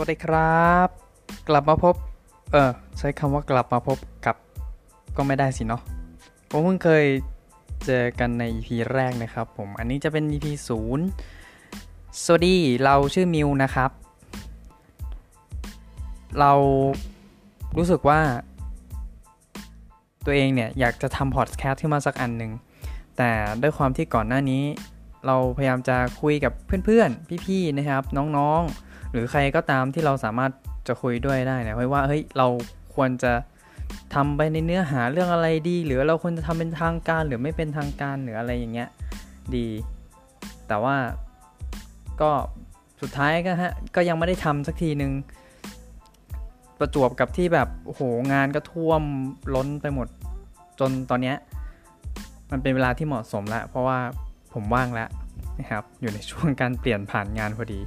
[0.00, 0.88] วัสดีครับ
[1.48, 1.94] กลับมาพบ
[2.52, 4.36] เออใช้คำว่ากลับมาพบกับ
[5.16, 5.82] ก็ไม่ได้สิเนาะ
[6.50, 7.04] ผมเพิ่งเคย
[7.86, 11.06] เจอกันใน EP แรกนะครับผมอันนี้จะเป็น EP ศูนย์
[12.24, 13.90] สวัสดีเราชื่อมิวนะครับ
[16.40, 16.52] เรา
[17.76, 18.20] รู้สึกว่า
[20.24, 22.52] ตัวเองเนี่ย อยากจะทำพอดแคสต์ขึ้นมาสักอันหนึ่ง
[23.16, 23.30] แต่
[23.62, 24.62] ด้วยความที่ก่อนหน้านี้
[25.26, 26.52] เราพยายามจะคุยกับ
[26.84, 28.85] เพื่อนๆ พี่ๆนะครับ น้องๆ
[29.16, 30.52] รือใครก็ตามที่เราสามารถ
[30.88, 32.46] จะคุยด้วยได้นะว่าเฮ้ยเรา
[32.94, 33.32] ควรจะ
[34.14, 38.88] ทำไปในเนื้อหาเรื่องอะไรดี หรือเราควรจะทำเป็นทางการหรือไม่เป็นทางการหรืออะไรอย่างเงี้ย
[39.56, 39.68] ดี
[40.68, 40.96] แต่ว่า
[42.20, 42.30] ก็
[43.00, 45.12] สุดท้ายก็ฮะก็ยังไม่ได้ทำสักทีหนึ่ง
[46.78, 49.02] ประจวบกับที่แบบโอ้โหงานก็ท่วม
[49.54, 50.08] ล้นไปหมด
[50.80, 51.36] จนตอนเนี้ย
[52.50, 53.98] มันเป็นเวลาที่เหมาะสมแล้ว เพราะว่า
[54.54, 55.08] ผมว่างแล้ว
[55.58, 57.80] นะครับอยู่ในช่วงการเปลี่ยนผ่านงานพอดี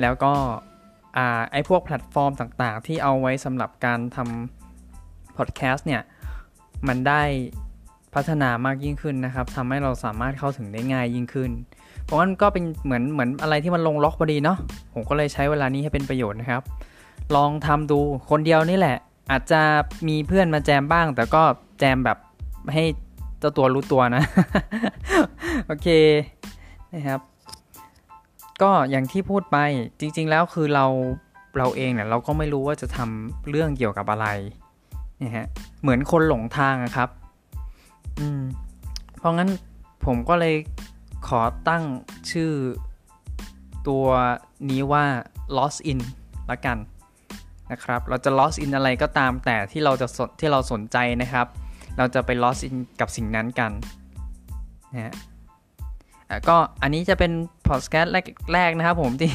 [0.00, 0.32] แล้วก็
[1.52, 6.02] ไอ้พวกแพลตฟอร์มต่างๆ ที่เอาไว้สำหรับการทำพอดแคสต์เนี่ย
[6.88, 7.22] มันได้
[8.14, 11.50] พัฒนามากยิ่งขึ้นนะครับทำให้เราสามารถเข้าถึงได้ง่ายยิ่งขึ้น
[12.04, 14.58] เพราะงั้นก็เป็นเหมือนเหมือนอะไรที่มันลงล็อกพอดีเนาะ
[14.92, 16.62] ผมก็เลยใช้เวลานี้ให้เป็นประโยชน์นะครับ
[17.36, 17.98] ลองทำดู
[18.30, 18.96] คนเดียวนี่แหละ
[19.30, 19.60] อาจจะ
[20.08, 21.42] มีเพื่อนมาแจมบ้าง แต่ก็
[21.78, 22.18] แจมแบบ
[22.72, 22.84] ให้
[23.38, 24.22] เจ้าตัวรู้ตัวนะ
[25.66, 25.88] โอเค
[26.94, 27.20] นะครับ
[28.62, 29.58] ก็อย่างที่พูดไป
[30.00, 30.86] จริง ๆ แล้วคือเรา
[31.58, 34.26] เราเองเนี่ยเราก็ไม่รู้ว่าจะทำเรื่องเกี่ยวกับอะไร
[35.22, 35.46] นะฮะ
[35.82, 37.08] เหมือนคนหลงทางครับ
[38.20, 38.42] อืม
[39.18, 39.50] เพราะงั้น
[40.06, 40.54] ผมก็เลย
[41.28, 41.84] ขอตั้ง
[42.30, 42.52] ชื่อ
[43.88, 44.06] ตัว
[44.70, 45.04] นี้ว่า
[45.56, 46.00] lost in
[46.50, 46.78] ละกัน
[47.72, 51.46] นะครับ เราจะ lost in อะไรก็ตามแต่ที่เราจะสนที่เราสนใจนะครับ
[51.98, 53.72] เราจะไป lost in กับสิ่งนั้นกัน
[54.92, 55.14] นะฮะ
[56.48, 57.32] ก็อันนี้จะเป็น
[57.68, 58.12] พอดแคสต์
[58.52, 59.34] แรกๆนะครับผมที่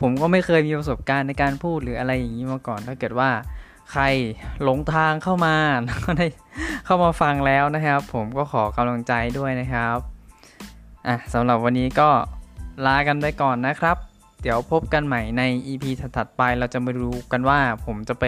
[0.00, 3.30] ผมก็ไม่เคยมีประสบการณ์ในการพูดหรืออะไรอย่างนี้มาก่อน ถ้าเกิดว่า
[3.92, 4.02] ใคร
[4.62, 6.26] หลงทางเข้ามาแล้วก็ได้
[6.84, 9.98] เข้ามาฟังแล้วนะครับ ผมก็ขอกำลังใจด้วยนะครับ
[11.06, 12.08] อะสำหรับวันนี้ก็
[12.86, 13.96] ลากันไปก่อนนะครับ
[14.42, 15.84] เดี๋ยวพบกันใหม่ใน EP
[16.16, 18.24] ถัดๆไปเราจะมาดูกันว่าผมจะไป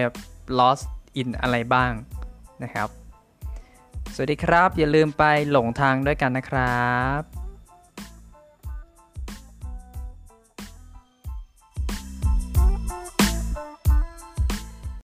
[0.58, 0.86] lost
[1.20, 1.92] in อะไรบ้าง
[2.62, 2.88] นะครับ
[4.14, 6.86] สวัสดีครับ อย่าลืมไปหลงทางด้วยกันนะครั
[7.20, 7.35] บ